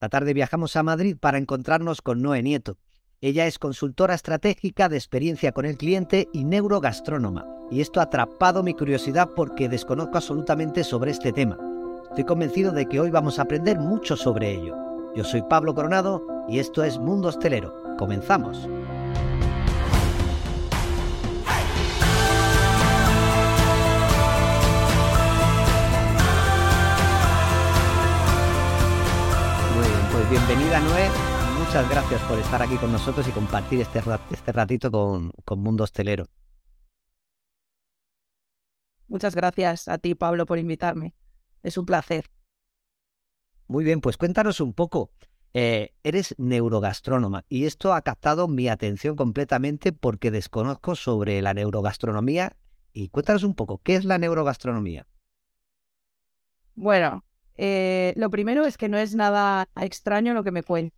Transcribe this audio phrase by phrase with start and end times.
[0.00, 2.76] La tarde viajamos a Madrid para encontrarnos con Noé Nieto.
[3.20, 7.44] Ella es consultora estratégica de experiencia con el cliente y neurogastrónoma.
[7.68, 11.58] Y esto ha atrapado mi curiosidad porque desconozco absolutamente sobre este tema.
[12.10, 14.76] Estoy convencido de que hoy vamos a aprender mucho sobre ello.
[15.16, 17.96] Yo soy Pablo Coronado y esto es Mundo Hostelero.
[17.98, 18.68] Comenzamos.
[30.18, 31.08] Pues bienvenida Noé,
[31.60, 35.84] muchas gracias por estar aquí con nosotros y compartir este, este ratito con, con Mundo
[35.84, 36.26] Hostelero.
[39.06, 41.14] Muchas gracias a ti, Pablo, por invitarme.
[41.62, 42.32] Es un placer.
[43.68, 45.12] Muy bien, pues cuéntanos un poco.
[45.54, 52.56] Eh, eres neurogastrónoma y esto ha captado mi atención completamente porque desconozco sobre la neurogastronomía.
[52.92, 55.06] Y cuéntanos un poco, ¿qué es la neurogastronomía?
[56.74, 57.24] Bueno,
[57.58, 60.94] eh, lo primero es que no es nada extraño lo que me cuentas,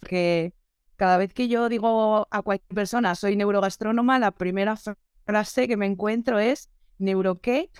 [0.00, 0.52] porque
[0.96, 4.76] cada vez que yo digo a cualquier persona soy neurogastrónoma, la primera
[5.24, 7.70] frase que me encuentro es ¿neuro qué?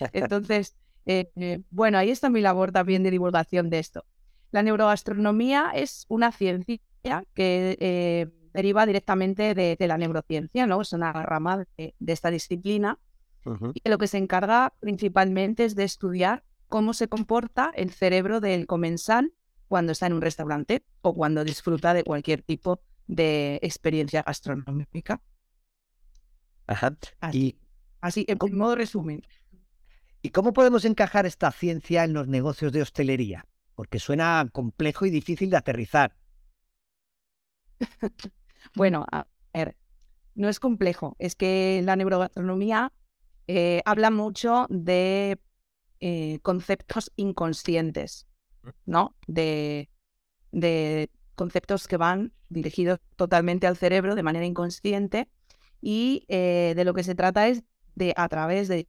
[0.12, 4.04] Entonces, eh, eh, bueno, ahí está mi labor también de divulgación de esto.
[4.50, 6.80] La neurogastronomía es una ciencia
[7.34, 10.80] que deriva directamente de, la neurociencia, ¿no?
[10.80, 12.98] Es una rama de, esta disciplina
[13.74, 18.66] y lo que se encarga principalmente es de estudiar cómo se comporta el cerebro del
[18.66, 19.32] comensal
[19.68, 25.20] cuando está en un restaurante o cuando disfruta de cualquier tipo de experiencia gastronómica.
[26.66, 26.96] Ajá.
[27.20, 27.58] Así,
[28.00, 29.22] así en modo resumen.
[30.22, 33.46] ¿Y cómo podemos encajar esta ciencia en los negocios de hostelería?
[33.74, 36.16] Porque suena complejo y difícil de aterrizar.
[38.74, 39.76] bueno, a ver,
[40.34, 41.14] no es complejo.
[41.18, 42.92] Es que la neurogastronomía
[43.46, 45.38] eh, habla mucho de
[46.00, 48.26] eh, conceptos inconscientes,
[48.62, 48.68] mm.
[48.86, 49.16] ¿no?
[49.26, 49.90] De,
[50.52, 55.28] de conceptos que van dirigidos totalmente al cerebro de manera inconsciente
[55.80, 57.62] y eh, de lo que se trata es
[57.94, 58.88] de, a través de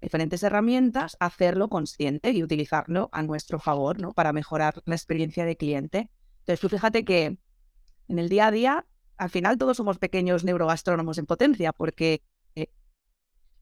[0.00, 4.12] diferentes herramientas, hacerlo consciente y utilizarlo a nuestro favor, ¿no?
[4.12, 6.10] Para mejorar la experiencia de cliente.
[6.40, 7.38] Entonces, tú fíjate que
[8.06, 8.86] en el día a día,
[9.16, 12.22] al final todos somos pequeños neurogastrónomos en potencia, porque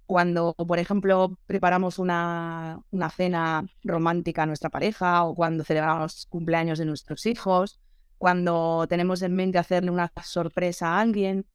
[0.06, 6.78] cuando, por ejemplo, preparamos una, una, cena romántica a nuestra pareja o cuando celebramos cumpleaños
[6.78, 7.80] de nuestros hijos,
[8.18, 11.46] cuando tenemos en mente hacerle una sorpresa a alguien,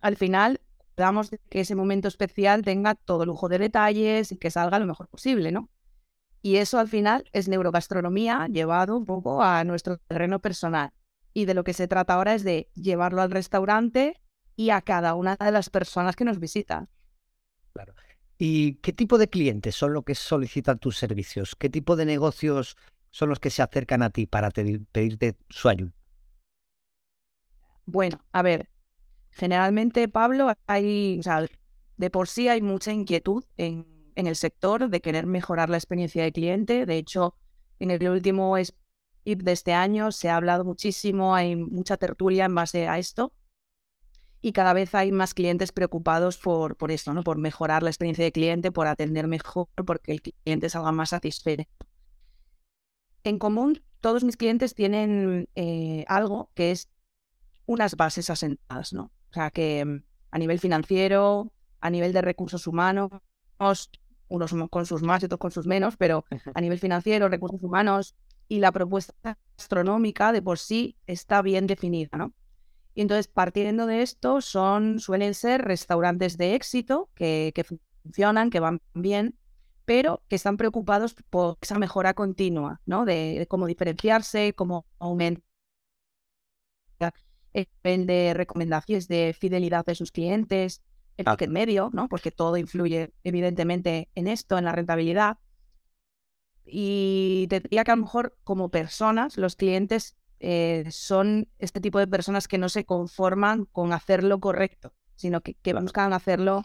[0.00, 0.60] al final
[0.96, 5.08] damos que ese momento especial tenga todo lujo de detalles y que salga lo mejor
[5.08, 5.70] posible, ¿no?
[6.42, 10.92] Y eso al final es neurogastronomía llevado un poco a nuestro terreno personal.
[11.32, 14.20] Y de lo que se trata ahora es de llevarlo al restaurante
[14.56, 16.88] y a cada una de las personas que nos visitan.
[17.80, 17.94] Claro.
[18.36, 21.56] ¿Y qué tipo de clientes son los que solicitan tus servicios?
[21.56, 22.76] ¿Qué tipo de negocios
[23.10, 25.92] son los que se acercan a ti para pedirte su ayuda?
[27.86, 28.68] Bueno, a ver,
[29.30, 31.20] generalmente, Pablo, hay,
[31.96, 36.32] de por sí hay mucha inquietud en, el sector de querer mejorar la experiencia de
[36.32, 36.84] cliente.
[36.84, 37.34] De hecho,
[37.78, 42.54] en el último SIP de este año se ha hablado muchísimo, hay mucha tertulia en
[42.54, 43.32] base a esto
[44.42, 47.22] y cada vez hay más clientes preocupados por, por esto, ¿no?
[47.22, 51.64] por mejorar la experiencia de cliente, por atender mejor, porque el cliente salga más satisfecho.
[53.22, 56.88] En común, todos mis clientes tienen eh, algo que es
[57.66, 59.12] unas bases asentadas, ¿no?
[59.30, 63.10] O sea, que mm, a nivel financiero, a nivel de recursos humanos,
[64.28, 66.24] unos con sus más y otros con sus menos, pero
[66.54, 68.16] a nivel financiero, recursos humanos
[68.48, 72.32] y la propuesta astronómica de por sí está bien definida, ¿no?
[72.94, 77.52] Y entonces, partiendo de esto, son, suelen ser restaurantes de éxito que,
[78.02, 79.36] funcionan, que van bien,
[79.84, 83.04] pero que están preocupados por esa mejora continua, ¿no?
[83.04, 85.42] De, cómo diferenciarse, cómo aumentar
[87.82, 90.82] el de recomendaciones de fidelidad de sus clientes,
[91.16, 91.32] el ah.
[91.32, 92.08] ticket medio, ¿no?
[92.08, 95.38] Porque todo influye evidentemente en esto, en la rentabilidad.
[96.64, 101.98] Y te diría que a lo mejor como personas, los clientes eh, son este tipo
[101.98, 106.64] de personas que no se conforman con hacerlo correcto, sino que, que buscan hacerlo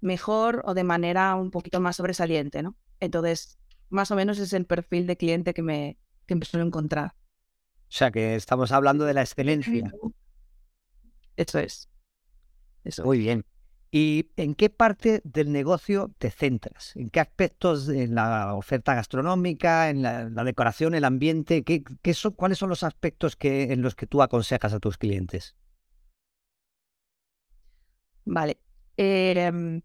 [0.00, 2.76] mejor o de manera un poquito más sobresaliente, ¿no?
[3.00, 3.58] Entonces,
[3.88, 7.14] más o menos es el perfil de cliente que me, que me suelo encontrar.
[7.14, 9.92] O sea, que estamos hablando de la excelencia.
[11.36, 11.88] Eso es.
[12.84, 13.04] Eso.
[13.04, 13.44] Muy bien.
[13.94, 16.96] ¿Y en qué parte del negocio te centras?
[16.96, 21.62] ¿En qué aspectos en la oferta gastronómica, en la, decoración, el ambiente?
[21.62, 25.56] ¿qué, son, ¿Cuáles son los aspectos en los que tú aconsejas a tus clientes?
[28.24, 28.58] Vale.
[28.96, 29.82] Em,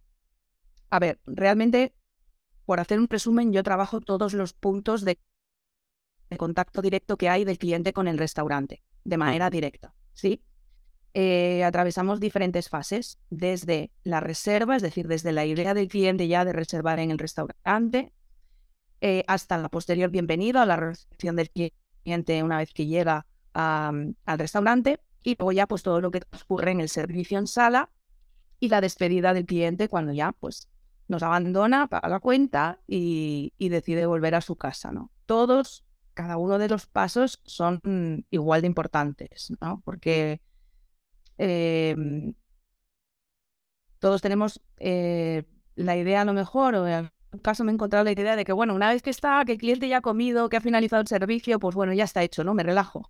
[0.90, 1.94] a ver, realmente,
[2.64, 5.20] por hacer un resumen, yo trabajo todos los puntos de
[6.38, 10.42] contacto directo que hay del cliente con el restaurante, de manera directa, ¿sí?
[11.14, 16.46] Eh, atravesamos diferentes fases, desde la reserva, es decir, desde la idea del cliente ya
[16.46, 18.14] de reservar en el restaurante,
[19.02, 25.00] eh, hasta la posterior bienvenida, la recepción del cliente una vez que llega al restaurante,
[25.24, 27.90] y luego ya pues todo lo que ocurre en el servicio en sala
[28.60, 30.70] y la despedida del cliente cuando ya pues
[31.08, 35.12] nos abandona, paga la cuenta y, decide volver a su casa, ¿no?
[35.26, 39.82] Todos, cada uno de los pasos son igual de importantes, ¿no?
[39.86, 40.42] Porque
[41.38, 42.34] em,
[44.00, 45.44] todos tenemos eh,
[45.76, 48.46] la idea a lo mejor, o en un caso me he encontrado la idea de
[48.46, 51.02] que, bueno, una vez que está, que el cliente ya ha comido, que ha finalizado
[51.02, 52.54] el servicio, pues bueno, ya está hecho, ¿no?
[52.54, 53.10] Me relajo.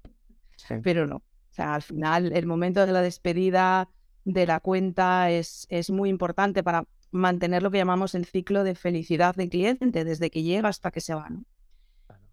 [0.83, 1.17] Pero no.
[1.17, 3.89] O sea, al final, el momento de la despedida
[4.25, 8.75] de la cuenta es, es muy importante para mantener lo que llamamos el ciclo de
[8.75, 11.29] felicidad del cliente, desde que llega hasta que se va.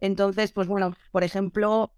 [0.00, 1.92] Entonces, pues bueno, por ejemplo,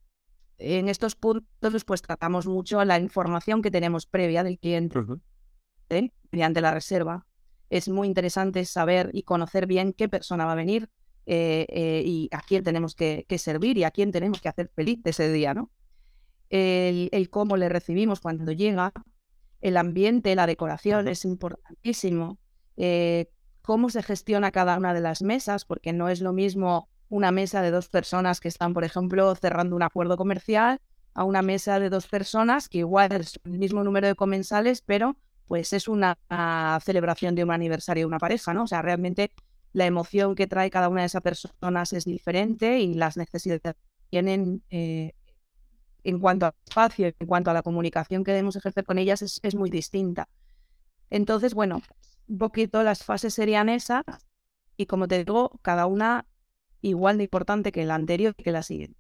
[0.59, 4.99] en estos puntos pues tratamos mucho la información que tenemos previa del cliente
[5.91, 6.11] ¿eh?
[6.31, 7.27] mediante la reserva.
[7.69, 10.89] Es muy interesante saber y conocer bien qué persona va a venir
[11.27, 15.01] eh, eh, y a quién tenemos que, servir y a quién tenemos que hacer feliz
[15.05, 15.71] ese día, ¿no?
[16.49, 18.93] El, el cómo le recibimos cuando llega,
[19.61, 22.39] el ambiente, la decoración es importantísimo.
[23.63, 27.63] Cómo se gestiona cada una de las mesas, porque no es lo mismo una mesa
[27.63, 30.81] de dos personas que están, por ejemplo, cerrando un acuerdo comercial
[31.15, 35.17] a una mesa de dos personas que igual es el mismo número de comensales, pero
[35.47, 36.19] pues es una,
[36.85, 38.65] celebración de un aniversario de una pareja, ¿no?
[38.65, 39.33] O sea, realmente
[39.73, 43.77] la emoción que trae cada una de esas personas es diferente y las necesidades
[44.11, 45.13] tienen eh,
[46.03, 49.41] en cuanto al espacio, en cuanto a la comunicación que debemos ejercer con ellas es,
[49.43, 50.29] es muy distinta.
[51.11, 51.83] Entonces, bueno,
[52.29, 54.05] un poquito las fases serían esas
[54.77, 56.27] y como te digo, cada una
[56.83, 58.99] igual de importante que la anterior y que la siguiente.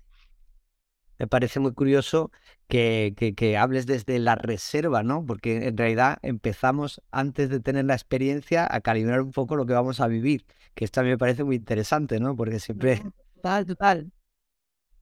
[1.18, 2.30] Me parece muy curioso
[2.68, 5.24] que, que, hables desde la reserva, ¿no?
[5.24, 9.72] Porque en realidad empezamos antes de tener la experiencia a calibrar un poco lo que
[9.72, 10.44] vamos a vivir,
[10.74, 12.36] que esto a mí me parece muy interesante, ¿no?
[12.36, 13.02] Porque siempre...
[13.36, 14.12] Total, total.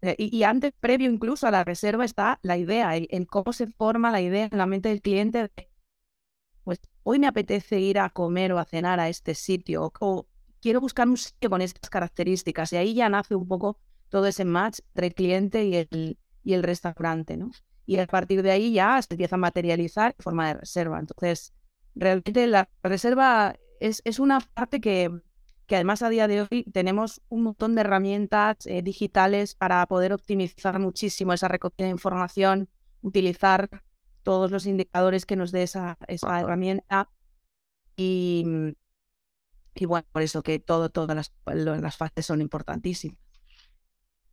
[0.03, 4.12] Eh, y, antes, previo incluso a la reserva, está la idea, en cómo se forma
[4.12, 5.50] la idea en la mente del cliente
[6.65, 10.26] pues hoy me apetece ir a comer o a cenar a este sitio o,
[10.64, 13.78] quiero buscar un sitio con estas características y ahí ya nace un poco
[14.08, 17.50] todo ese match entre el cliente y el, y el restaurante, ¿no?
[17.84, 20.99] Y a partir de ahí ya se empieza a materializar en forma de reserva.
[20.99, 21.52] Entonces,
[21.94, 25.11] realmente la reserva es, es una parte que,
[25.66, 30.14] que además a día de hoy tenemos un montón de herramientas eh, digitales para poder
[30.14, 32.70] optimizar muchísimo esa recogida de información,
[33.02, 33.69] utilizar
[34.22, 37.11] todos los indicadores que nos dé esa, esa herramienta.
[37.99, 38.46] Y,
[39.75, 43.19] y bueno, por eso que todo, todas las, las fases son importantísimas.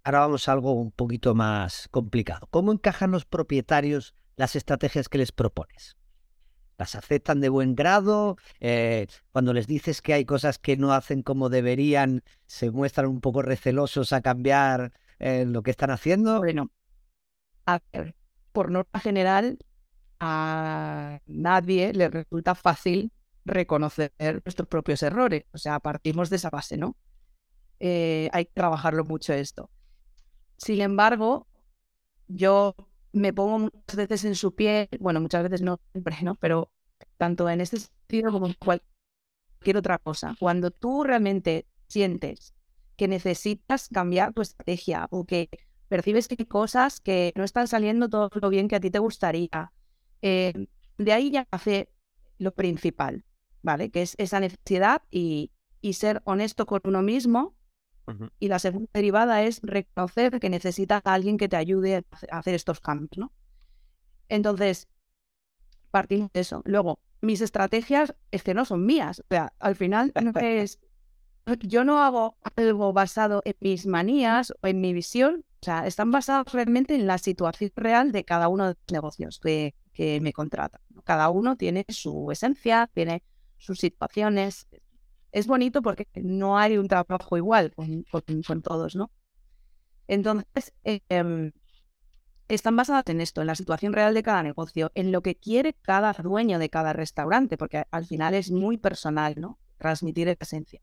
[0.03, 2.47] Ahora vamos a algo un poquito más complicado.
[2.49, 5.95] ¿Cómo encajan los propietarios las estrategias que les propones?
[6.77, 8.38] ¿Las aceptan de buen grado?
[8.59, 13.21] Eh, cuando les dices que hay cosas que no hacen como deberían, se muestran un
[13.21, 16.39] poco recelosos a cambiar eh, lo que están haciendo.
[16.39, 16.71] Bueno,
[17.67, 18.15] a ver,
[18.51, 19.59] por norma general,
[20.19, 23.11] a nadie le resulta fácil
[23.45, 24.13] reconocer
[24.45, 25.45] nuestros propios errores.
[25.51, 26.95] O sea, partimos de esa base, ¿no?
[27.79, 29.69] Eh, hay que trabajarlo mucho esto.
[30.57, 31.47] Sin embargo,
[32.27, 32.75] yo
[33.13, 36.36] me pongo muchas veces en su piel, bueno, muchas veces no siempre, ¿no?
[36.36, 36.71] Pero
[37.17, 40.36] tanto en este sentido como en cualquier otra cosa.
[40.39, 42.53] Cuando tú realmente sientes
[42.95, 45.50] que necesitas cambiar tu estrategia o que
[45.88, 49.00] percibes que hay cosas que no están saliendo todo lo bien que a ti te
[49.00, 49.74] gustaría,
[50.21, 50.67] eh,
[50.98, 51.89] de ahí ya hace
[52.38, 53.25] lo principal,
[53.62, 53.91] ¿vale?
[53.91, 55.51] Que es esa necesidad y,
[55.94, 57.56] ser honesto con uno mismo.
[58.39, 62.56] Y la segunda derivada es reconocer que necesitas a alguien que te ayude a hacer
[62.56, 63.32] estos cambios, ¿no?
[64.27, 64.89] Entonces,
[65.91, 66.62] partimos de eso.
[66.65, 69.22] Luego, mis estrategias es que no son mías.
[69.22, 70.80] O sea, al final no es.
[71.62, 75.46] Yo no hago algo basado en mis manías o en mi visión.
[75.62, 79.39] O sea, están basadas realmente en la situación real de cada uno de los negocios
[79.39, 80.82] que, que me contratan.
[81.03, 83.24] Cada uno tiene su esencia, tiene
[83.62, 84.68] sus situaciones.
[85.32, 89.12] Es bonito porque no hay un trabajo igual con, todos, ¿no?
[90.08, 91.53] Entonces, em,
[92.50, 95.74] están basadas en esto, en la situación real de cada negocio, en lo que quiere
[95.82, 99.58] cada dueño de cada restaurante, porque al final es muy personal, ¿no?
[99.77, 100.82] Transmitir esa esencia.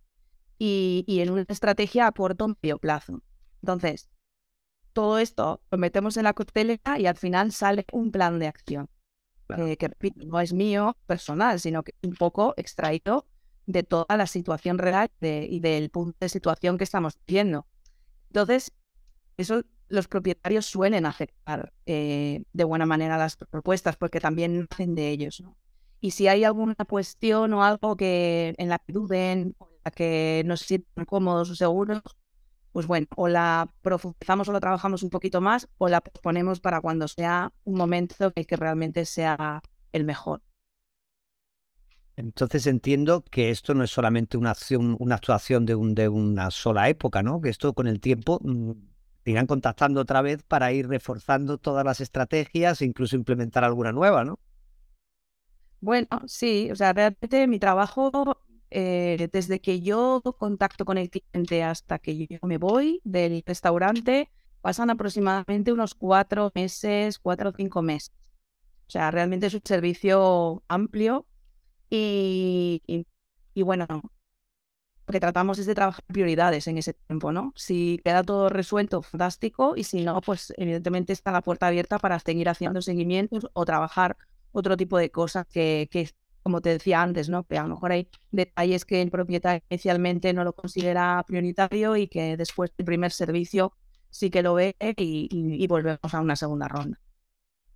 [0.58, 3.22] Y, y en una estrategia a corto medio plazo.
[3.62, 4.08] Entonces,
[4.92, 8.88] todo esto lo metemos en la coctelera y al final sale un plan de acción.
[9.56, 9.90] Eh, que
[10.26, 13.26] no es mío personal, sino que un poco extraído
[13.66, 17.66] de toda la situación real y del punto de situación que estamos viendo.
[18.28, 18.72] Entonces,
[19.36, 25.08] eso los propietarios suelen aceptar eh, de buena manera las propuestas porque también hacen de
[25.08, 25.42] ellos.
[26.00, 29.90] Y si hay alguna cuestión o algo que en la que duden, o en la
[29.90, 32.02] que no se sientan cómodos o seguros,
[32.72, 36.80] pues bueno, o la profundizamos o la trabajamos un poquito más o la ponemos para
[36.80, 39.60] cuando sea un momento que, que realmente sea
[39.92, 40.42] el mejor.
[42.18, 46.50] Entonces entiendo que esto no es solamente una acción, una actuación de, un, de una
[46.50, 47.40] sola época, ¿no?
[47.40, 48.72] Que esto con el tiempo mm,
[49.24, 54.24] irán contactando otra vez para ir reforzando todas las estrategias e incluso implementar alguna nueva,
[54.24, 54.40] ¿no?
[55.80, 58.10] Bueno, sí, o sea, realmente mi trabajo,
[58.70, 64.30] eh, desde que yo contacto con el cliente hasta que yo me voy del restaurante,
[64.60, 68.12] pasan aproximadamente unos cuatro meses, cuatro o cinco meses.
[68.86, 71.26] O sea, realmente es un servicio amplio
[71.90, 72.82] y,
[73.54, 77.52] y, bueno, lo que tratamos es de trabajar prioridades en ese tiempo, ¿no?
[77.56, 82.18] Si queda todo resuelto, fantástico, y si no, pues evidentemente está la puerta abierta para
[82.18, 84.16] seguir haciendo seguimientos o trabajar
[84.52, 86.10] otro tipo de cosas que, que
[86.42, 87.44] como te decía antes, ¿no?
[87.44, 92.08] Que a lo mejor hay detalles que el propietario inicialmente no lo considera prioritario y
[92.08, 93.72] que después del primer servicio
[94.10, 96.98] sí que lo ve y, y volvemos a una segunda ronda.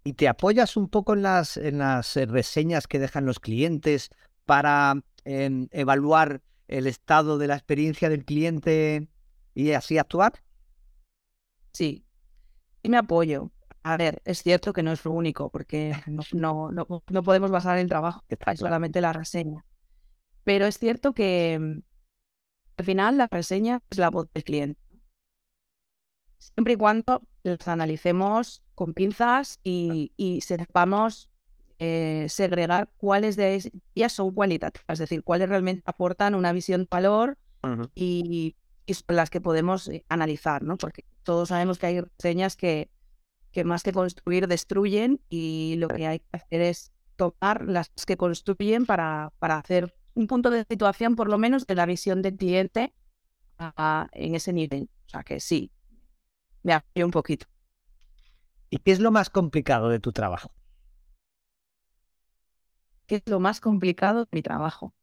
[0.04, 4.10] ¿Y te apoyas un poco en las, en las eh, reseñas que dejan los clientes
[4.44, 9.08] para em, evaluar el estado de la experiencia del cliente
[9.54, 10.42] y así actuar?
[11.72, 12.04] Sí,
[12.82, 13.52] y me apoyo.
[13.82, 15.92] A ver, es cierto que no es lo único, porque
[16.32, 19.64] no, no, no, podemos basar el trabajo en solamente la reseña.
[20.44, 21.82] Pero es cierto que mm,
[22.78, 24.80] al final la reseña es la voz del cliente.
[26.38, 31.30] Siempre y cuando las analicemos con pinzas y, y sepamos
[31.84, 33.60] eh, segregar cuáles de
[33.96, 37.38] ellas son cualitativas, es decir, cuáles realmente aportan una visión de valor
[37.96, 38.54] y,
[38.86, 40.76] son las que podemos eh, analizar, ¿no?
[40.76, 42.88] Porque todos sabemos que hay reseñas que,
[43.52, 48.16] que más que construir destruyen y lo que hay que hacer es tomar las que
[48.16, 52.36] construyen para, para hacer un punto de situación, por lo menos, de la visión del
[52.36, 52.94] cliente
[54.12, 54.90] en ese nivel.
[55.06, 55.70] O sea que sí,
[56.62, 57.46] me apoyo un poquito.
[58.70, 60.50] ¿Y qué es lo más complicado de tu trabajo?
[63.06, 64.94] ¿Qué es lo más complicado de mi trabajo?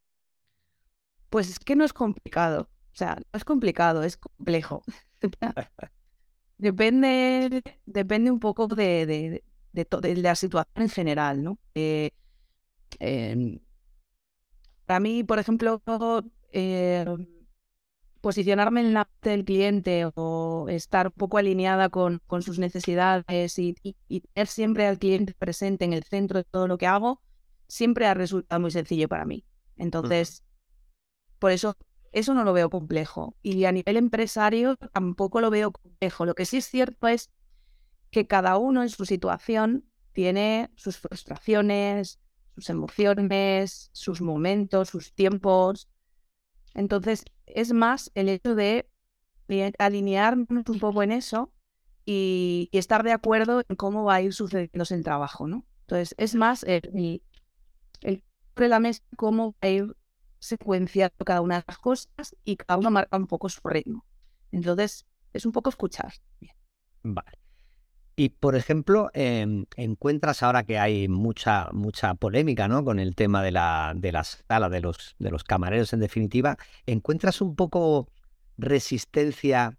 [1.29, 2.69] Pues es que no es complicado.
[2.91, 4.81] O sea, no es complicado, es complejo.
[6.59, 11.57] depende, depende un poco de, de, de, la situación en general, ¿no?
[11.73, 12.11] Eh,
[12.99, 13.59] em,
[14.85, 15.81] para mí, por ejemplo,
[16.51, 17.05] eh,
[18.21, 23.57] posicionarme en la parte del cliente o estar un poco alineada con, con sus necesidades
[23.57, 27.21] y, tener siempre al cliente presente en el centro de todo lo que hago,
[27.67, 29.45] siempre ha resultado muy sencillo para mí.
[29.77, 30.43] Entonces,
[31.37, 31.77] por eso,
[32.11, 33.35] eso no lo veo complejo.
[33.41, 36.25] Y a nivel empresario tampoco lo veo complejo.
[36.25, 37.31] Lo que sí es cierto es
[38.11, 42.19] que cada uno en su situación tiene sus frustraciones,
[42.55, 45.89] sus emociones, sus momentos, sus tiempos.
[46.73, 48.89] Entonces, es más el hecho de
[49.79, 51.51] alinearnos un poco en eso
[52.05, 55.65] y, estar de acuerdo en cómo va a ir sucediendo el trabajo, ¿no?
[55.81, 57.23] Entonces, es más el, el,
[58.01, 58.23] el
[58.69, 59.95] la mesa cómo va a ir
[60.39, 64.05] secuenciando cada una de las cosas y cada uno marca un poco su ritmo.
[64.51, 66.13] Entonces, es un poco escuchar.
[67.03, 67.39] Vale.
[68.15, 72.83] Y por ejemplo, em, encuentras ahora que hay mucha, mucha polémica ¿no?
[72.83, 76.57] con el tema de la, de la sala, de los, de los camareros en definitiva,
[76.85, 78.09] ¿encuentras un poco
[78.57, 79.77] resistencia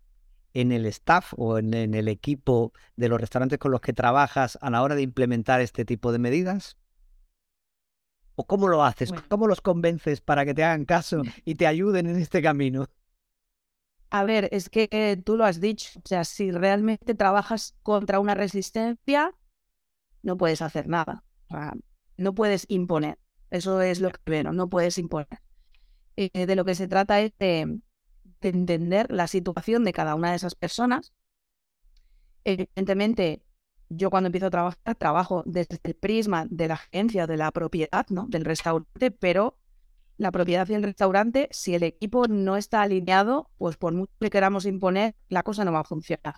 [0.55, 4.71] en el staff o en, el equipo de los restaurantes con los que trabajas a
[4.71, 6.79] la hora de implementar este tipo de medidas?
[8.41, 9.13] ¿O cómo lo haces?
[9.29, 12.87] ¿Cómo los convences para que te hagan caso y te ayuden en este camino?
[14.09, 18.35] A ver, es que tú lo has dicho, o sea, si realmente trabajas contra una
[18.35, 19.35] resistencia,
[20.23, 21.75] no puedes hacer nada, o sea,
[22.17, 23.19] no puedes imponer,
[23.51, 25.43] eso es lo que veo, no puedes imponer.
[26.17, 27.79] Eh, de lo que se trata es de,
[28.41, 31.13] entender la situación de cada una de esas personas.
[32.45, 33.43] Evidentemente,
[33.91, 38.07] yo cuando empiezo a trabajar, trabajo desde el prisma de la agencia, de la propiedad,
[38.09, 38.27] ¿no?
[38.29, 39.59] Del restaurante, pero
[40.17, 44.65] la propiedad del restaurante, si el equipo no está alineado, pues por mucho que queramos
[44.65, 46.37] imponer, la cosa no va a funcionar.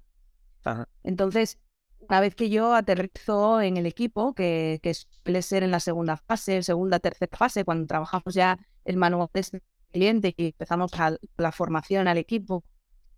[1.02, 1.58] Entonces,
[1.98, 4.80] una vez que yo aterrizo en el equipo, que,
[5.24, 9.40] suele ser en la segunda fase, segunda, tercera fase, cuando trabajamos ya el manual de
[9.40, 10.90] este cliente y empezamos
[11.36, 12.64] la formación al equipo,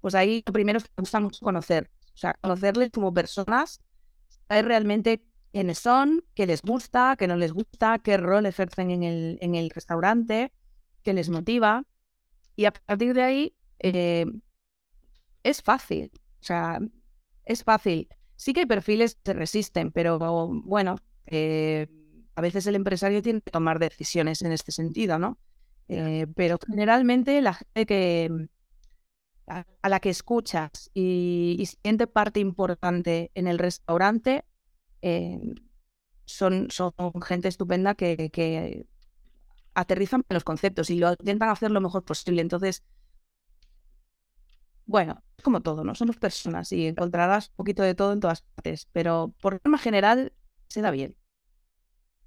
[0.01, 3.81] pues ahí lo primero es que buscamos conocer, o sea, conocerles como personas,
[4.49, 5.23] realmente
[5.53, 9.55] quiénes son, qué les gusta, qué no les gusta, qué rol ejercen en el, en
[9.55, 10.53] el restaurante,
[11.03, 11.85] qué les motiva.
[12.57, 14.27] Y a partir de ahí eh,
[15.43, 16.11] es fácil.
[16.41, 16.81] O sea,
[17.45, 18.09] es fácil.
[18.37, 20.19] Sí que hay perfiles que se resisten, pero
[20.65, 20.97] bueno,
[21.27, 21.87] eh,
[22.35, 25.39] a veces el empresario tiene que tomar decisiones en este sentido, ¿no?
[25.89, 28.49] Eh, pero generalmente la gente que
[29.47, 34.45] a, la que escuchas y, siente parte importante en el restaurante
[35.03, 35.55] eh,
[36.25, 38.87] son, son gente estupenda que, que
[39.75, 42.41] aterrizan en los conceptos y lo intentan hacer lo mejor posible.
[42.41, 42.83] Entonces,
[44.87, 45.95] bueno, como todo, ¿no?
[45.95, 50.33] Somos personas y encontrarás un poquito de todo en todas partes, pero por forma general
[50.69, 51.17] se da bien.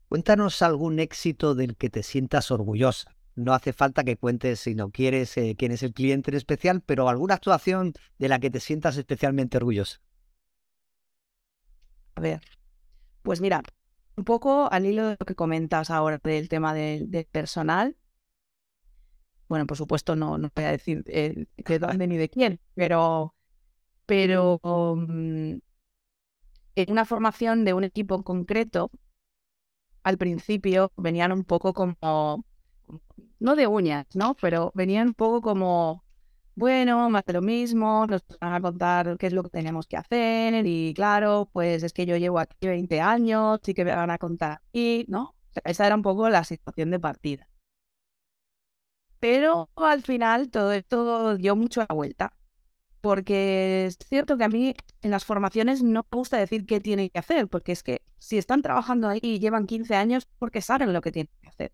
[0.09, 3.16] Cuéntanos algún éxito del que te sientas orgullosa.
[3.37, 6.81] No hace falta que cuentes, si no quieres, eh, quién es el cliente en especial,
[6.81, 9.99] pero alguna actuación de la que te sientas especialmente orgullosa.
[12.15, 12.41] A ver,
[13.21, 13.61] pues mira,
[14.15, 17.95] un poco al hilo de lo que comentas ahora del tema del, personal.
[19.47, 23.35] Bueno, por supuesto no, no voy a decir eh, de dónde ni de quién, pero,
[24.07, 25.59] pero mm,
[26.73, 28.89] en una formación de un equipo concreto,
[30.01, 32.46] al principio venían un poco como,
[33.39, 34.35] no de uñas, ¿no?
[34.35, 36.03] Pero venían un poco como
[36.57, 39.95] bueno, más de lo mismo, nos van a contar qué es lo que tenemos que
[39.95, 44.09] hacer y claro, pues es que yo llevo aquí 20 años y que me van
[44.09, 45.35] a contar y, ¿no?
[45.63, 47.47] Esa era un poco la situación de partida.
[49.19, 52.33] Pero al final todo esto dio mucho la vuelta,
[53.01, 57.09] porque es cierto que a mí en las formaciones no me gusta decir qué tienen
[57.09, 60.91] que hacer, porque es que si están trabajando ahí y llevan 15 años, porque saben
[60.93, 61.71] lo que tienen que hacer.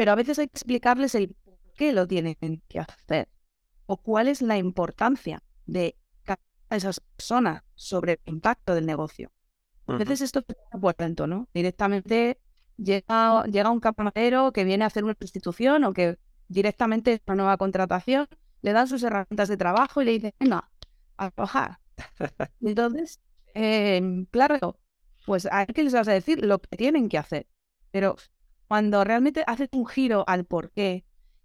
[0.00, 2.34] Pero a veces hay que explicarles el por qué lo tienen
[2.68, 3.28] que hacer
[3.84, 5.94] o cuál es la importancia de
[6.70, 9.30] esas personas sobre el impacto del negocio.
[9.86, 11.50] A veces esto se por lento, ¿no?
[11.52, 12.40] Directamente
[12.78, 16.16] llega, llega un camarero que viene a hacer una sustitución o que
[16.48, 18.26] directamente es una nueva contratación,
[18.62, 20.70] le dan sus herramientas de trabajo y le dicen, venga,
[21.18, 21.78] a trabajar.
[22.62, 23.20] Entonces,
[23.52, 24.78] em, claro,
[25.26, 27.46] pues hay que les vas a decir lo que tienen que hacer.
[27.90, 28.16] Pero
[28.70, 31.04] cuando realmente haces un giro al por qué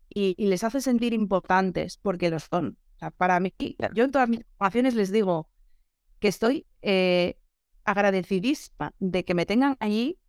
[0.10, 2.78] y, les hace sentir importantes porque lo son.
[3.18, 3.52] para mí,
[3.96, 5.50] yo en todas mis formaciones les digo
[6.20, 7.40] que estoy eh,
[7.84, 10.20] agradecidísima de que me tengan allí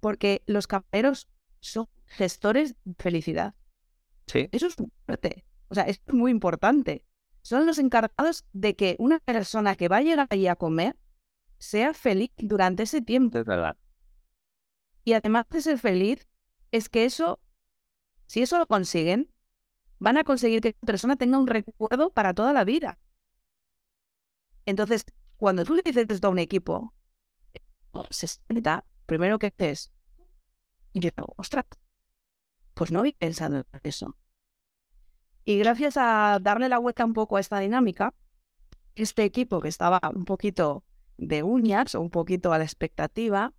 [0.00, 1.28] porque los camareros
[1.60, 3.54] son gestores de felicidad.
[4.26, 4.48] Sí.
[4.50, 4.74] Eso es
[5.06, 5.44] fuerte.
[5.68, 7.04] O sea, es muy importante.
[7.42, 10.96] Son los encargados de que una persona que va a llegar allí a comer
[11.58, 13.38] sea feliz durante ese tiempo.
[13.38, 13.76] Es verdad.
[15.08, 16.28] Y además de ser feliz,
[16.70, 17.40] es que eso
[18.26, 19.32] si eso lo consiguen,
[19.98, 22.98] van a conseguir que la persona tenga un recuerdo para toda la vida.
[24.66, 25.06] Entonces,
[25.38, 26.92] cuando tú le dices esto a un equipo,
[28.10, 29.94] se sienta, primero que haces,
[30.92, 31.64] y yo, ostras,
[32.74, 34.14] pues no había pensado en eso.
[35.46, 38.14] Y gracias a darle la vuelta un poco a esta dinámica,
[38.94, 40.84] este equipo que estaba un poquito
[41.16, 43.54] de uñas o un poquito a la expectativa,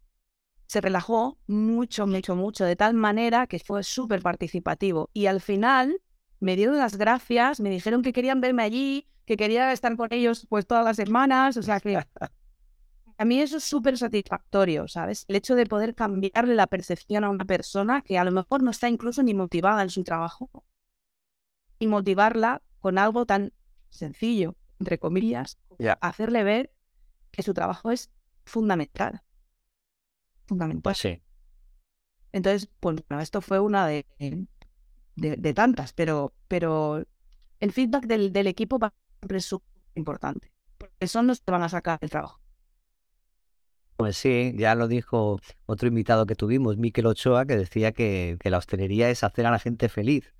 [0.69, 5.09] se relajó mucho, mucho, mucho, de tal manera que fue súper participativo.
[5.13, 5.99] Y al final
[6.39, 10.45] me dieron las gracias, me dijeron que querían verme allí, que quería estar con ellos
[10.47, 11.97] pues todas las semanas, o sea que
[13.17, 15.25] a mí eso es súper satisfactorio, ¿sabes?
[15.27, 18.69] El hecho de poder cambiarle la percepción a una persona que a lo mejor no
[18.69, 20.51] está incluso ni motivada en su trabajo
[21.79, 23.53] y motivarla con algo tan
[23.89, 25.57] sencillo, entre comillas,
[25.99, 26.71] hacerle ver
[27.31, 28.11] que su trabajo es
[28.45, 29.23] fundamental
[30.49, 30.81] fundamental.
[30.81, 31.21] Pues sí.
[32.31, 34.05] Entonces, pues bueno, esto fue una de,
[35.15, 37.03] de, tantas, pero, pero
[37.59, 38.79] el feedback del, del equipo
[39.29, 42.39] es súper importante, porque son los que van a sacar el trabajo.
[43.97, 48.49] Pues sí, ya lo dijo otro invitado que tuvimos, Miquel Ochoa, que decía que, que,
[48.49, 50.33] la hostelería es hacer a la gente feliz.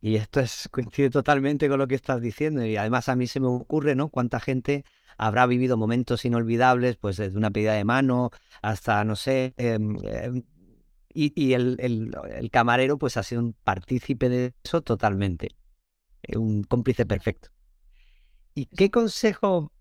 [0.00, 2.64] Y esto es, coincide totalmente con lo que estás diciendo.
[2.64, 4.08] Y además a mí se me ocurre, ¿no?
[4.08, 4.84] Cuánta gente
[5.18, 8.30] habrá vivido momentos inolvidables, pues desde una pedida de mano
[8.62, 10.42] hasta, no sé, em, em,
[11.14, 15.50] y, el, el, camarero pues ha sido un partícipe de eso totalmente,
[16.22, 17.50] eh, un cómplice perfecto.
[18.54, 19.72] ¿Y qué consejo,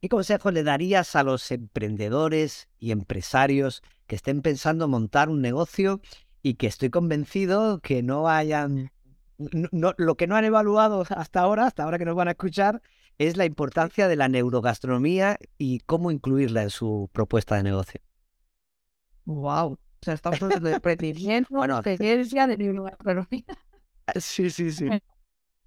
[0.00, 6.00] qué consejo le darías a los emprendedores y empresarios que estén pensando montar un negocio
[6.42, 8.92] y que estoy convencido que no hayan,
[9.38, 12.80] no, lo que no han evaluado hasta ahora, hasta ahora que nos van a escuchar,
[13.20, 18.00] es la importancia de la neurogastronomía y cómo incluirla en su propuesta de negocio.
[19.26, 19.72] Wow.
[19.72, 23.44] O sea, estamos hablando de emprendimiento, bueno, experiencia de neurogastronomía.
[24.18, 24.88] Sí, sí, sí.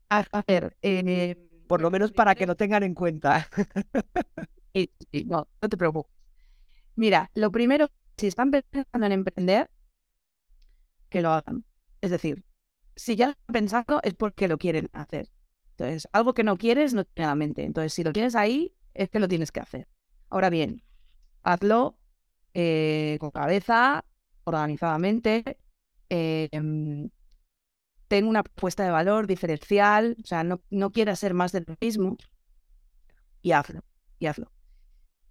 [0.10, 3.48] A, ver, eh, por lo menos para que lo tengan en cuenta.
[5.26, 6.12] no, no te preocupes.
[6.96, 9.70] Mira, lo primero, si están pensando en emprender,
[11.10, 11.64] que lo hagan.
[12.02, 12.44] Es decir,
[12.96, 15.30] si ya lo han pensado es porque lo quieren hacer.
[15.78, 17.64] Entonces, algo que no quieres no tiene la mente.
[17.64, 19.88] Entonces, si lo tienes ahí, es que lo tienes que hacer.
[20.30, 20.84] Ahora bien,
[21.44, 21.98] hazlo
[22.54, 24.06] eh, con cabeza,
[24.44, 25.58] organizadamente,
[26.10, 27.10] eh, em,
[28.08, 31.76] ten una propuesta de valor diferencial, o sea, no, no quieras ser más de lo
[31.82, 32.18] mismo
[33.42, 33.82] y hazlo,
[34.20, 34.52] y hazlo.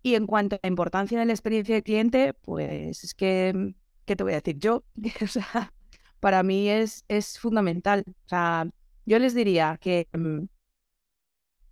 [0.02, 3.74] Y en cuanto a la importancia de la experiencia del cliente, pues es que,
[4.04, 4.84] ¿qué te voy a decir yo?
[6.20, 8.04] para mí es, es fundamental.
[8.08, 8.66] O sea,
[9.04, 10.44] yo les diría que mm,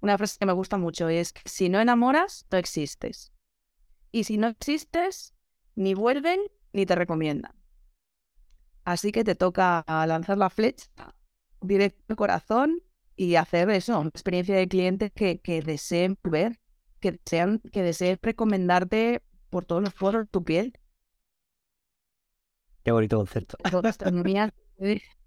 [0.01, 3.33] una frase que me gusta mucho es que si no enamoras, no existes.
[4.13, 5.35] Y si no existes,
[5.75, 6.41] ni vuelven
[6.73, 7.55] ni te recomiendan.
[8.85, 10.89] Así que te toca lanzar la flecha
[11.61, 12.83] directo al corazón
[13.15, 16.59] y hacer eso, una experiencia de clientes que, que deseen ver,
[17.01, 20.73] que desean, que deseen recomendarte por todos los poros de tu piel.
[22.83, 23.59] Qué bonito concepto.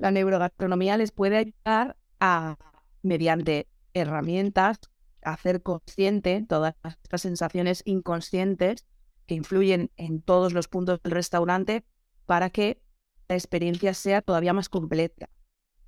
[0.00, 2.56] La neurogastronomía les puede ayudar a,
[3.02, 4.80] mediante herramientas,
[5.22, 8.84] hacer consciente todas estas sensaciones inconscientes
[9.26, 11.84] que influyen en todos los puntos del restaurante
[12.26, 12.82] para que
[13.28, 15.28] la experiencia sea todavía más completa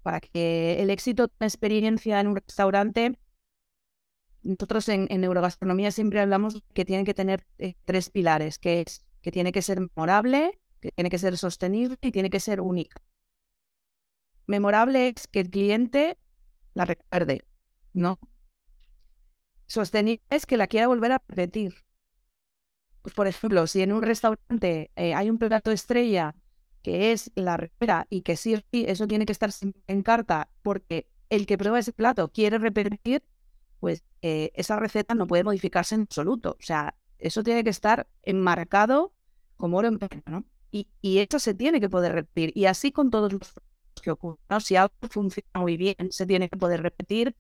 [0.02, 3.18] para que el éxito de una experiencia en un restaurante,
[4.42, 9.30] nosotros en, neurogastronomía siempre hablamos que tiene que tener eh, tres pilares, que es que
[9.30, 13.00] tiene que ser memorable, que tiene que ser sostenible y tiene que ser única.
[14.46, 16.18] Memorable es que el cliente
[16.74, 17.44] la recuerde,
[17.92, 18.18] ¿no?
[19.66, 21.74] Sostenible es que la quiera volver a repetir.
[23.02, 26.34] Pues, por ejemplo, si en un restaurante eh, hay un plato estrella
[26.82, 29.50] que es la receta y que sí eso tiene que estar
[29.86, 33.22] en carta porque el que prueba ese plato quiere repetir,
[33.80, 36.56] pues eh, esa receta no puede modificarse en absoluto.
[36.58, 39.12] O sea, eso tiene que estar enmarcado
[39.56, 40.44] como oro en pleno, ¿no?
[40.70, 42.52] Y, y eso se tiene que poder repetir.
[42.54, 43.54] Y así con todos los
[44.02, 44.38] que ocurren.
[44.50, 44.60] ¿no?
[44.60, 47.34] Si algo funciona muy bien, se tiene que poder repetir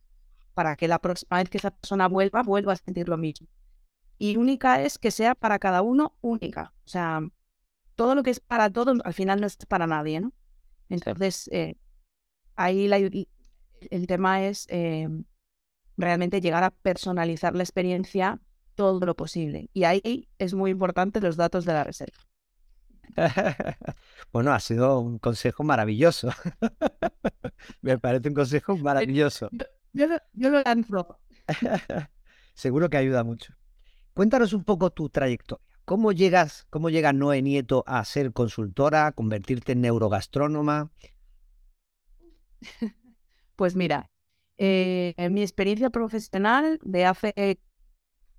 [0.54, 3.48] para que la próxima vez que esa persona vuelva, vuelva a sentir lo mismo.
[4.18, 6.72] Y única es que sea para cada uno única.
[6.86, 7.20] O sea,
[7.96, 10.32] todo lo que es para todos al final no es para nadie, ¿no?
[10.88, 11.76] Entonces, eh,
[12.56, 12.90] ahí
[13.90, 15.08] el tema es eh,
[15.96, 18.40] realmente llegar a personalizar la experiencia
[18.74, 19.70] todo lo posible.
[19.72, 22.18] Y ahí es muy importante los datos de la reserva.
[24.32, 26.30] bueno, ha sido un consejo maravilloso.
[27.82, 29.48] Me parece un consejo maravilloso.
[29.92, 31.18] Yo, yo lo lanzo.
[32.54, 33.54] Seguro que ayuda mucho.
[34.14, 35.64] Cuéntanos un poco tu trayectoria.
[35.84, 40.92] ¿Cómo llegas, cómo llega Noé Nieto a ser consultora, a convertirte en neurogastrónoma?
[43.56, 44.10] Pues mira,
[44.58, 47.58] eh, en mi experiencia profesional de hace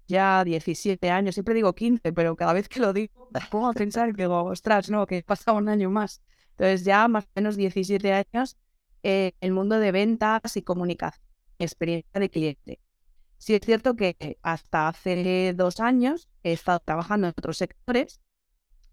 [0.07, 4.09] ya 17 años, siempre digo 15, pero cada vez que lo digo pongo a pensar
[4.09, 6.21] y digo, ostras, no, que pasa un año más.
[6.51, 8.57] Entonces ya más o menos 17 años,
[9.03, 11.25] eh, el mundo de ventas y comunicación,
[11.59, 12.79] experiencia de cliente.
[13.37, 18.21] Sí es cierto que hasta hace dos años he estado trabajando en otros sectores,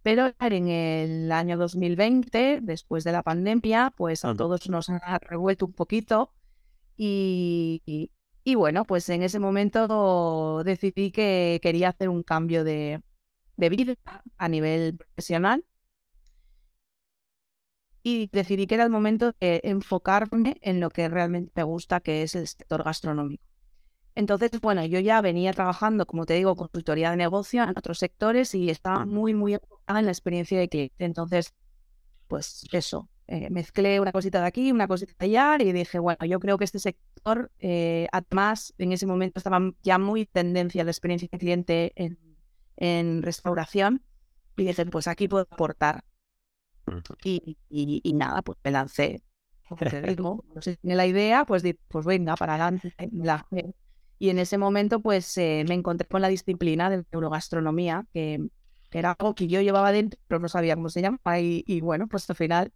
[0.03, 5.67] pero en el año 2020, después de la pandemia, pues a todos nos ha revuelto
[5.67, 6.33] un poquito
[6.97, 8.11] y, y,
[8.55, 13.03] bueno, pues en ese momento decidí que quería hacer un cambio de,
[13.57, 13.95] de vida
[14.39, 15.65] a nivel profesional
[18.03, 22.23] y decidí que era el momento de enfocarme en lo que realmente me gusta, que
[22.23, 23.45] es el sector gastronómico.
[24.15, 28.55] Entonces, bueno, yo ya venía trabajando, como te digo, consultoría de negocio en otros sectores
[28.55, 31.05] y estaba muy, muy enfocada en la experiencia de cliente.
[31.05, 31.55] Entonces,
[32.29, 36.25] pues eso, eh, mezclé una cosita de aquí, una cosita de allá y dije, bueno,
[36.27, 37.10] yo creo que este sector,
[37.59, 42.19] eh, además, en ese momento estaba ya muy tendencia la experiencia de cliente en,
[42.77, 44.03] en restauración
[44.57, 46.05] y dije, pues aquí puedo aportar.
[47.25, 49.23] Y, y, nada, pues me lancé.
[50.19, 52.93] No sé, la idea, pues, pues venga, para adelante.
[53.13, 53.47] La,
[54.19, 58.49] y en ese momento, pues eh, me encontré con la disciplina de neurogastronomía, que,
[58.91, 61.19] era algo que yo llevaba dentro, pero no sabía cómo se llama.
[61.39, 62.73] Y, bueno, pues al final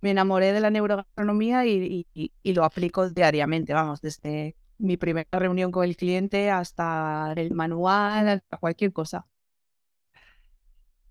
[0.00, 2.06] me enamoré de la neurogastronomía y,
[2.44, 8.56] lo aplico diariamente, vamos, desde mi primera reunión con el cliente hasta el manual, hasta
[8.58, 9.26] cualquier cosa.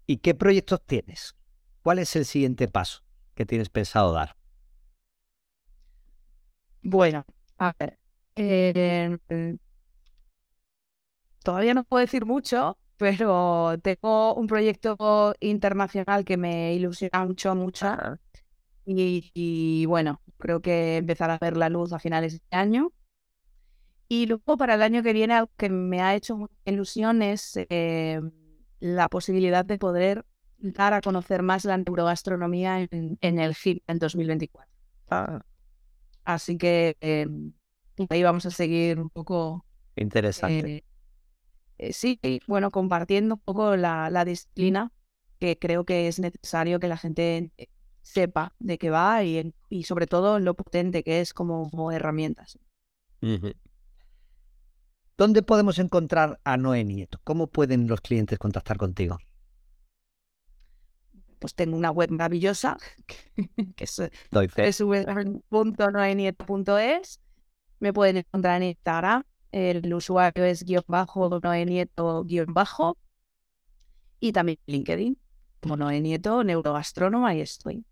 [0.05, 1.35] ¿Y qué proyectos tienes?
[1.83, 3.03] ¿Cuál es el siguiente paso
[3.35, 4.37] que tienes pensado dar?
[6.81, 7.25] Bueno,
[7.57, 7.99] a ver.
[8.35, 9.17] Eh,
[11.43, 17.87] todavía no puedo decir mucho, pero tengo un proyecto internacional que me ilusiona mucho, mucho.
[18.89, 22.93] Y, bueno, creo que empezará a ver la luz a finales de año.
[24.07, 28.21] Y luego para el año que viene, algo que me ha hecho ilusión es eh,
[28.79, 30.25] la posibilidad de poder
[30.57, 34.71] dar a conocer más la neurogastronomía en, el HIP en 2024.
[35.09, 35.41] Ah.
[36.23, 37.27] Así que eh,
[38.09, 39.65] ahí vamos a seguir un poco
[39.97, 40.83] Interesante.
[41.79, 44.91] Eh, sí, bueno, compartiendo un poco la, la, disciplina,
[45.39, 47.51] que creo que es necesario que la gente
[48.07, 52.57] sepa de qué va y, y sobre todo lo potente que es como, herramientas.
[55.17, 57.19] ¿Dónde podemos encontrar a Noé Nieto?
[57.23, 59.17] ¿Cómo pueden los clientes contactar contigo?
[61.39, 62.77] Pues tengo una web maravillosa,
[63.75, 63.99] que es
[64.31, 67.19] www.noenieto.es.
[67.79, 69.23] Me pueden encontrar en Instagram.
[69.51, 72.97] El usuario es guion bajo, Noé Nieto guion bajo.
[74.19, 75.17] Y también LinkedIn,
[75.61, 77.86] como Noé Nieto, neurogastrónomo, ahí estoy.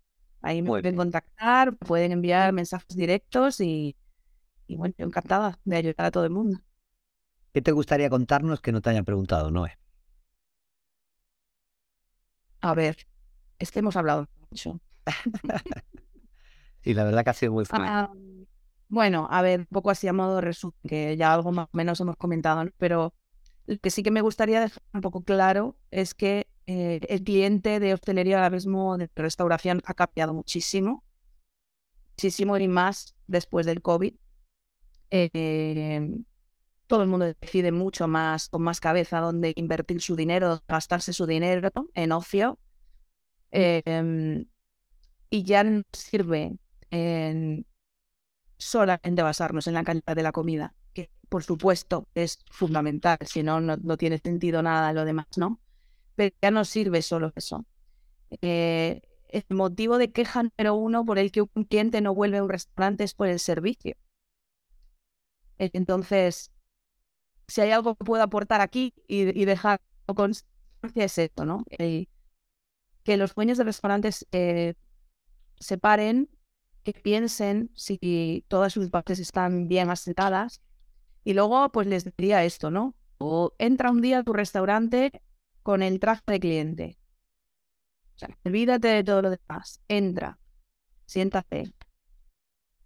[0.46, 3.96] Ahí me pueden contactar, pueden enviar mensajes directos y,
[4.68, 6.60] y bueno, encantada de ayudar a todo el mundo.
[7.52, 9.76] ¿Qué te gustaría contarnos que no te hayan preguntado, Noé?
[12.60, 12.96] A ver,
[13.58, 14.78] es que hemos hablado mucho.
[16.84, 17.86] y la verdad que ha sido muy fácil.
[17.86, 18.12] Ah,
[18.88, 22.00] bueno, a ver, un poco así a modo resumen, que ya algo más o menos
[22.00, 23.14] hemos comentado, pero
[23.66, 27.78] lo que sí que me gustaría dejar un poco claro es que eh, el cliente
[27.78, 31.04] de hostelería ahora mismo de restauración ha cambiado muchísimo,
[32.10, 34.14] muchísimo y más después del COVID.
[35.10, 36.10] Eh,
[36.88, 41.26] todo el mundo decide mucho más, con más cabeza, dónde invertir su dinero, gastarse su
[41.26, 42.58] dinero en ocio.
[43.52, 44.46] Em,
[45.30, 46.58] y ya no sirve
[46.90, 47.66] en
[48.58, 53.60] solamente basarnos en la calidad de la comida, que por supuesto es fundamental, si no,
[53.60, 55.60] no tiene sentido nada lo demás, ¿no?
[56.16, 57.64] Pero ya no sirve solo eso.
[58.42, 62.42] Eh, el motivo de queja número uno por el que un cliente no vuelve a
[62.42, 63.96] un restaurante es por el servicio.
[65.58, 66.50] Entonces,
[67.46, 71.64] si hay algo que puedo aportar aquí y, dejar constancia es esto, ¿no?
[73.06, 74.74] que los dueños de restaurantes eh,
[75.60, 76.28] se paren,
[76.82, 80.60] que piensen si todas sus bases están bien asentadas
[81.24, 82.94] y luego pues les diría esto, ¿no?
[83.18, 85.22] O entra un día a tu restaurante
[85.66, 86.98] con el traje de cliente.
[88.14, 89.82] O sea, olvídate de todo lo demás.
[89.88, 90.38] Entra,
[91.06, 91.74] siéntate,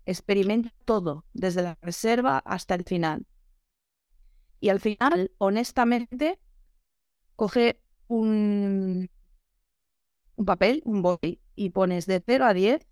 [0.07, 3.27] experimenta todo, desde la reserva hasta el final.
[4.61, 6.40] Y al final, honestamente,
[7.37, 9.11] coge un,
[10.37, 12.88] un papel, un boli, y pones de 0 a 10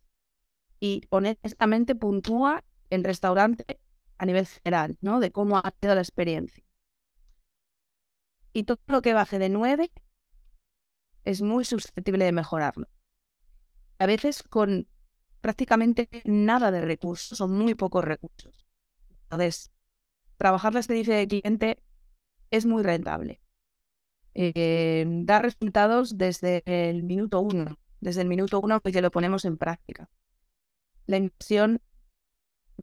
[0.80, 3.80] y honestamente puntúa el restaurante
[4.18, 5.18] a nivel general, ¿no?
[5.18, 6.67] De cómo ha sido la experiencia.
[8.58, 9.92] Y todo lo que baje de 9
[11.22, 12.88] es muy susceptible de mejorarlo.
[14.00, 14.88] A veces con
[15.40, 18.66] prácticamente nada de recursos o muy pocos recursos.
[19.22, 19.70] Entonces,
[20.38, 21.80] trabajar la experiencia del cliente
[22.50, 23.40] es muy rentable.
[24.34, 29.56] Eh, da resultados desde el minuto uno, desde el minuto uno que lo ponemos en
[29.56, 30.10] práctica.
[31.06, 31.80] La inversión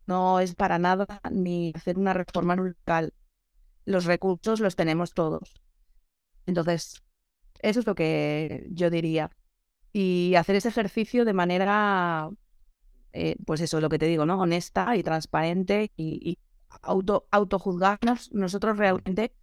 [0.06, 3.14] no es para nada ni hacer una reforma local.
[3.84, 5.65] Los recursos los tenemos todos.
[6.46, 7.04] Entonces,
[7.60, 9.32] eso es lo que yo diría.
[9.94, 12.30] Y hacer ese ejercicio de manera,
[13.14, 14.40] eh, pues eso, lo que te digo, ¿no?
[14.40, 16.38] Honesta y transparente y,
[16.82, 19.34] auto, autojuzgarnos, nosotros realmente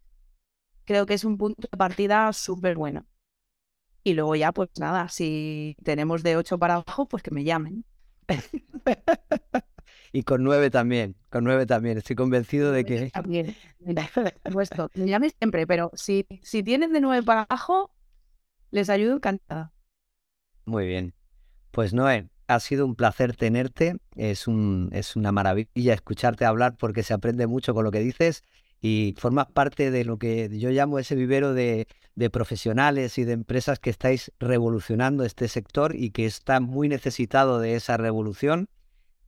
[0.84, 3.06] creo que es un punto de partida súper bueno.
[4.04, 7.84] Y luego ya, pues nada, si tenemos de 8 para abajo, pues que me llamen.
[10.12, 11.98] y con 9 también, con 9 también.
[11.98, 13.10] Estoy convencido de que...
[13.10, 13.56] También,
[14.46, 17.90] supuesto, me llames siempre, pero si, si tienes de 9 para abajo,
[18.70, 19.72] les ayudo encantada.
[20.66, 21.14] Muy bien.
[21.70, 23.96] Pues Noé, ha sido un placer tenerte.
[24.14, 28.44] Es, un, es una maravilla escucharte hablar porque se aprende mucho con lo que dices
[28.80, 33.32] y formas parte de lo que yo llamo ese vivero de, de, profesionales y de
[33.32, 38.68] empresas que estáis revolucionando este sector y que está muy necesitado de esa revolución.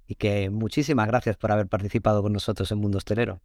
[0.07, 3.41] Y que muchísimas gracias por haber participado con nosotros en Mundo Hostelero.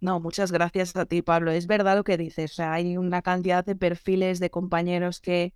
[0.00, 1.50] No, muchas gracias a ti, Pablo.
[1.50, 2.60] Es verdad lo que dices.
[2.60, 5.54] hay una cantidad de perfiles de compañeros que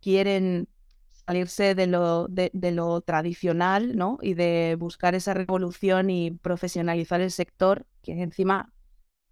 [0.00, 0.68] quieren
[1.10, 4.18] salirse de lo, de, lo tradicional, ¿no?
[4.22, 8.72] Y de buscar esa revolución y profesionalizar el sector, que encima,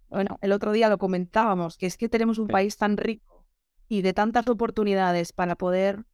[0.09, 3.45] bueno, el otro día lo comentábamos, que es que tenemos un país tan rico
[3.87, 6.05] y de tantas oportunidades para poder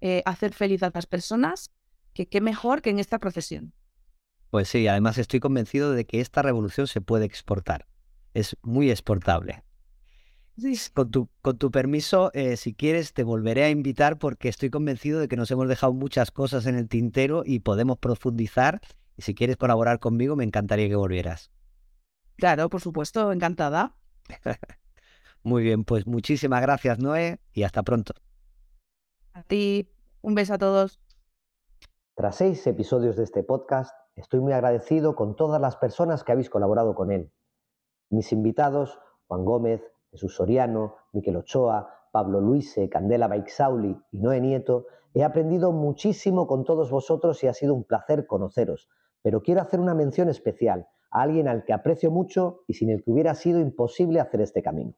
[0.00, 1.70] eh, hacer feliz a las personas,
[2.14, 3.74] que qué mejor que en esta profesión.
[4.50, 7.86] Pues sí, además estoy convencido de que esta revolución se puede exportar.
[8.32, 9.64] Es muy exportable.
[10.92, 15.18] Con tu, con tu permiso, eh, si quieres, te volveré a invitar porque estoy convencido
[15.18, 18.80] de que nos hemos dejado muchas cosas en el tintero y podemos profundizar.
[19.16, 21.50] Y si quieres colaborar conmigo, me encantaría que volvieras.
[22.36, 23.96] Claro, por supuesto, encantada.
[25.42, 28.14] Muy bien, pues muchísimas gracias, Noé, y hasta pronto.
[29.34, 29.88] A ti,
[30.22, 31.00] un beso a todos.
[32.16, 36.48] Tras seis episodios de este podcast, estoy muy agradecido con todas las personas que habéis
[36.48, 37.32] colaborado con él
[38.08, 44.86] Mis invitados, Juan Gómez, Jesús Soriano, Miquel Ochoa, Pablo Luise, Candela Baixauli y Noé Nieto,
[45.12, 48.88] he aprendido muchísimo con todos vosotros y ha sido un placer conoceros.
[49.20, 53.02] Pero quiero hacer una mención especial a alguien al que aprecio mucho y sin el
[53.02, 54.94] que hubiera sido imposible hacer este camino.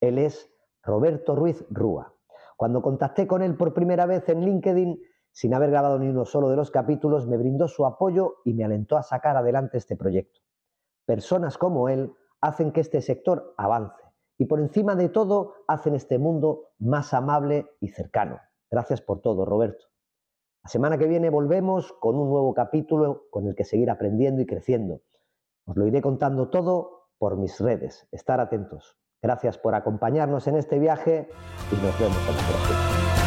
[0.00, 0.50] Él es
[0.82, 2.14] Roberto Ruiz Rúa.
[2.56, 4.98] Cuando contacté con él por primera vez en LinkedIn,
[5.34, 8.64] sin haber grabado ni uno solo de los capítulos, me brindó su apoyo y me
[8.64, 10.40] alentó a sacar adelante este proyecto.
[11.04, 14.04] Personas como él hacen que este sector avance
[14.38, 18.38] y por encima de todo hacen este mundo más amable y cercano.
[18.70, 19.86] Gracias por todo, Roberto.
[20.62, 24.46] La semana que viene volvemos con un nuevo capítulo con el que seguir aprendiendo y
[24.46, 25.00] creciendo.
[25.64, 28.06] Os lo iré contando todo por mis redes.
[28.12, 28.96] Estar atentos.
[29.20, 31.28] Gracias por acompañarnos en este viaje
[31.72, 33.23] y nos vemos en la próxima.